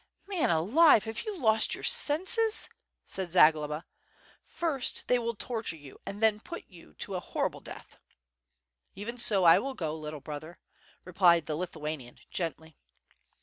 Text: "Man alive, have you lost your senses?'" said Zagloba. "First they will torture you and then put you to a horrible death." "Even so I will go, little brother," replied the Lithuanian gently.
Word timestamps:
"Man 0.25 0.49
alive, 0.49 1.03
have 1.03 1.21
you 1.27 1.37
lost 1.39 1.75
your 1.75 1.83
senses?'" 1.83 2.69
said 3.05 3.31
Zagloba. 3.31 3.85
"First 4.41 5.07
they 5.07 5.19
will 5.19 5.35
torture 5.35 5.75
you 5.75 5.99
and 6.07 6.23
then 6.23 6.39
put 6.39 6.65
you 6.67 6.95
to 6.95 7.13
a 7.13 7.19
horrible 7.19 7.61
death." 7.61 7.99
"Even 8.95 9.19
so 9.19 9.43
I 9.43 9.59
will 9.59 9.75
go, 9.75 9.95
little 9.95 10.19
brother," 10.19 10.57
replied 11.05 11.45
the 11.45 11.55
Lithuanian 11.55 12.17
gently. 12.31 12.75